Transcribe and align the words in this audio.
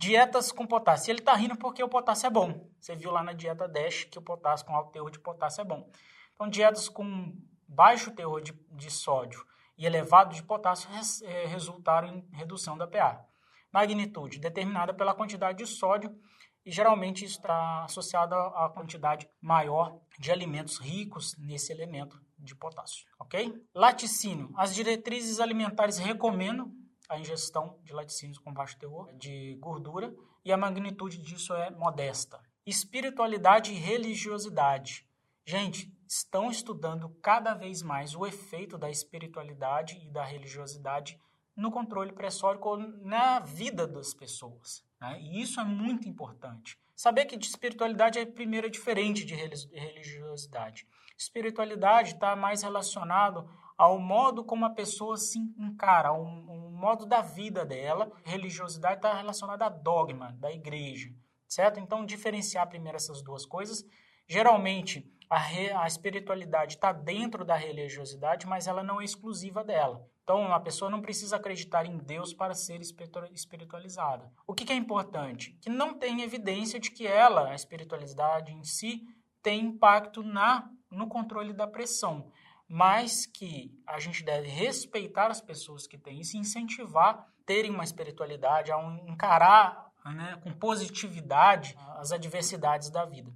Dietas 0.00 0.50
com 0.50 0.66
potássio. 0.66 1.12
Ele 1.12 1.18
está 1.18 1.34
rindo 1.34 1.58
porque 1.58 1.82
o 1.82 1.88
potássio 1.88 2.26
é 2.26 2.30
bom. 2.30 2.66
Você 2.80 2.96
viu 2.96 3.10
lá 3.10 3.22
na 3.22 3.34
dieta 3.34 3.68
DASH 3.68 4.04
que 4.04 4.18
o 4.18 4.22
potássio 4.22 4.66
com 4.66 4.74
alto 4.74 4.90
teor 4.92 5.10
de 5.10 5.20
potássio 5.20 5.60
é 5.60 5.64
bom. 5.64 5.90
Então, 6.34 6.48
dietas 6.48 6.88
com 6.88 7.36
baixo 7.68 8.10
teor 8.10 8.40
de, 8.40 8.54
de 8.70 8.90
sódio 8.90 9.44
e 9.76 9.84
elevado 9.84 10.34
de 10.34 10.42
potássio 10.42 10.88
res, 10.90 11.20
é, 11.20 11.44
resultaram 11.44 12.08
em 12.08 12.26
redução 12.32 12.78
da 12.78 12.86
pH. 12.86 13.22
Magnitude 13.70 14.38
determinada 14.38 14.94
pela 14.94 15.12
quantidade 15.12 15.58
de 15.58 15.66
sódio 15.66 16.18
e 16.64 16.70
geralmente 16.70 17.26
está 17.26 17.84
associado 17.84 18.34
à 18.34 18.70
quantidade 18.70 19.28
maior 19.38 20.00
de 20.18 20.32
alimentos 20.32 20.78
ricos 20.78 21.36
nesse 21.36 21.72
elemento 21.72 22.18
de 22.38 22.54
potássio, 22.54 23.06
ok? 23.18 23.52
Laticínio. 23.74 24.50
As 24.56 24.74
diretrizes 24.74 25.40
alimentares 25.40 25.98
recomendam 25.98 26.72
a 27.10 27.18
ingestão 27.18 27.76
de 27.82 27.92
laticínios 27.92 28.38
com 28.38 28.54
baixo 28.54 28.78
teor 28.78 29.12
de 29.14 29.56
gordura 29.56 30.14
e 30.44 30.52
a 30.52 30.56
magnitude 30.56 31.18
disso 31.18 31.52
é 31.52 31.68
modesta. 31.68 32.40
Espiritualidade 32.64 33.72
e 33.72 33.74
religiosidade. 33.74 35.04
Gente, 35.44 35.92
estão 36.06 36.48
estudando 36.50 37.08
cada 37.20 37.52
vez 37.52 37.82
mais 37.82 38.14
o 38.14 38.24
efeito 38.24 38.78
da 38.78 38.88
espiritualidade 38.88 40.00
e 40.00 40.08
da 40.08 40.24
religiosidade 40.24 41.20
no 41.56 41.72
controle 41.72 42.12
pressórico 42.12 42.76
na 42.76 43.40
vida 43.40 43.88
das 43.88 44.14
pessoas. 44.14 44.84
Né? 45.00 45.20
E 45.20 45.42
isso 45.42 45.58
é 45.58 45.64
muito 45.64 46.08
importante. 46.08 46.78
Saber 46.94 47.24
que 47.24 47.36
de 47.36 47.46
espiritualidade 47.46 48.20
é 48.20 48.24
primeiro 48.24 48.68
é 48.68 48.70
diferente 48.70 49.24
de 49.24 49.34
religiosidade. 49.34 50.86
Espiritualidade 51.18 52.14
está 52.14 52.36
mais 52.36 52.62
relacionado 52.62 53.50
ao 53.76 53.98
modo 53.98 54.44
como 54.44 54.66
a 54.66 54.70
pessoa 54.70 55.16
se 55.16 55.38
encara, 55.58 56.10
ao 56.10 56.22
modo 56.80 57.04
da 57.04 57.20
vida 57.20 57.64
dela. 57.64 58.10
Religiosidade 58.24 58.96
está 58.96 59.12
relacionada 59.14 59.66
a 59.66 59.68
dogma 59.68 60.32
da 60.38 60.50
igreja, 60.50 61.10
certo? 61.46 61.78
Então, 61.78 62.06
diferenciar 62.06 62.68
primeiro 62.68 62.96
essas 62.96 63.22
duas 63.22 63.44
coisas. 63.44 63.84
Geralmente, 64.26 65.06
a, 65.28 65.38
re, 65.38 65.70
a 65.72 65.86
espiritualidade 65.86 66.74
está 66.74 66.92
dentro 66.92 67.44
da 67.44 67.54
religiosidade, 67.54 68.46
mas 68.46 68.66
ela 68.66 68.82
não 68.82 69.00
é 69.00 69.04
exclusiva 69.04 69.62
dela. 69.62 70.04
Então, 70.24 70.52
a 70.52 70.60
pessoa 70.60 70.90
não 70.90 71.02
precisa 71.02 71.36
acreditar 71.36 71.84
em 71.84 71.98
Deus 71.98 72.32
para 72.32 72.54
ser 72.54 72.80
espiritualizada. 72.80 74.32
O 74.46 74.54
que, 74.54 74.64
que 74.64 74.72
é 74.72 74.76
importante? 74.76 75.58
Que 75.60 75.68
não 75.68 75.94
tem 75.98 76.22
evidência 76.22 76.80
de 76.80 76.90
que 76.90 77.06
ela, 77.06 77.50
a 77.50 77.54
espiritualidade 77.54 78.52
em 78.52 78.62
si, 78.64 79.02
tem 79.42 79.66
impacto 79.66 80.22
na, 80.22 80.70
no 80.90 81.08
controle 81.08 81.52
da 81.52 81.66
pressão, 81.66 82.30
mas 82.72 83.26
que 83.26 83.76
a 83.84 83.98
gente 83.98 84.22
deve 84.22 84.46
respeitar 84.46 85.26
as 85.26 85.40
pessoas 85.40 85.88
que 85.88 85.98
têm 85.98 86.20
e 86.20 86.38
incentivar 86.38 87.28
terem 87.44 87.72
uma 87.72 87.82
espiritualidade, 87.82 88.70
a 88.70 88.80
encarar 89.08 89.90
né, 90.04 90.38
com 90.40 90.52
positividade 90.52 91.76
as 91.96 92.12
adversidades 92.12 92.88
da 92.88 93.04
vida. 93.04 93.34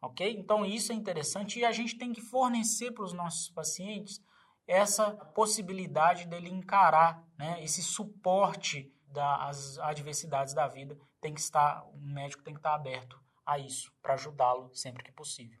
Ok? 0.00 0.36
Então, 0.38 0.64
isso 0.64 0.92
é 0.92 0.94
interessante 0.94 1.58
e 1.58 1.64
a 1.64 1.72
gente 1.72 1.98
tem 1.98 2.12
que 2.12 2.20
fornecer 2.20 2.92
para 2.92 3.02
os 3.02 3.12
nossos 3.12 3.50
pacientes 3.50 4.22
essa 4.68 5.10
possibilidade 5.10 6.24
dele 6.24 6.48
encarar 6.48 7.24
né, 7.36 7.60
esse 7.64 7.82
suporte 7.82 8.94
das 9.08 9.80
adversidades 9.80 10.54
da 10.54 10.68
vida. 10.68 10.96
Tem 11.20 11.34
que 11.34 11.40
estar, 11.40 11.84
o 11.86 11.98
médico 11.98 12.44
tem 12.44 12.54
que 12.54 12.60
estar 12.60 12.74
aberto 12.76 13.20
a 13.44 13.58
isso 13.58 13.92
para 14.00 14.14
ajudá-lo 14.14 14.72
sempre 14.72 15.02
que 15.02 15.10
possível. 15.10 15.58